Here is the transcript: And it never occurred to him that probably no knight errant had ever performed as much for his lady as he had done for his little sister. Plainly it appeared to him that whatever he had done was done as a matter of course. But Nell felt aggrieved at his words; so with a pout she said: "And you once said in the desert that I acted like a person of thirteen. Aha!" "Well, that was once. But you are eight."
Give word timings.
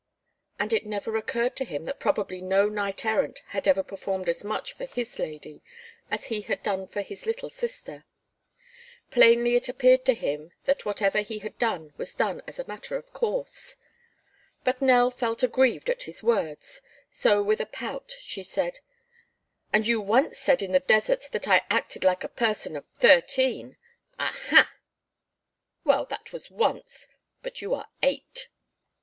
And 0.57 0.73
it 0.73 0.87
never 0.87 1.15
occurred 1.15 1.55
to 1.57 1.63
him 1.63 1.85
that 1.85 1.99
probably 1.99 2.41
no 2.41 2.67
knight 2.67 3.05
errant 3.05 3.43
had 3.49 3.67
ever 3.67 3.83
performed 3.83 4.27
as 4.29 4.43
much 4.43 4.73
for 4.73 4.87
his 4.87 5.19
lady 5.19 5.61
as 6.09 6.25
he 6.25 6.41
had 6.41 6.63
done 6.63 6.87
for 6.87 7.03
his 7.03 7.27
little 7.27 7.51
sister. 7.51 8.03
Plainly 9.11 9.55
it 9.55 9.69
appeared 9.69 10.03
to 10.05 10.15
him 10.15 10.53
that 10.63 10.87
whatever 10.87 11.19
he 11.19 11.37
had 11.37 11.55
done 11.59 11.93
was 11.97 12.15
done 12.15 12.41
as 12.47 12.57
a 12.57 12.65
matter 12.67 12.95
of 12.95 13.13
course. 13.13 13.75
But 14.63 14.81
Nell 14.81 15.11
felt 15.11 15.43
aggrieved 15.43 15.87
at 15.87 16.01
his 16.01 16.23
words; 16.23 16.81
so 17.11 17.43
with 17.43 17.61
a 17.61 17.67
pout 17.67 18.15
she 18.21 18.41
said: 18.41 18.79
"And 19.71 19.87
you 19.87 20.01
once 20.01 20.39
said 20.39 20.63
in 20.63 20.71
the 20.71 20.79
desert 20.79 21.27
that 21.31 21.47
I 21.47 21.61
acted 21.69 22.03
like 22.03 22.23
a 22.23 22.27
person 22.27 22.75
of 22.75 22.87
thirteen. 22.87 23.77
Aha!" 24.17 24.73
"Well, 25.83 26.05
that 26.05 26.33
was 26.33 26.49
once. 26.49 27.07
But 27.43 27.61
you 27.61 27.75
are 27.75 27.85
eight." 28.01 28.47